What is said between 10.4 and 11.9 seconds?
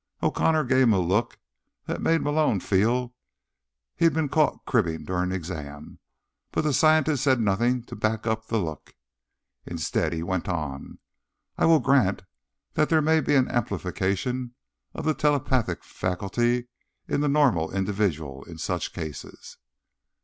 on: "I will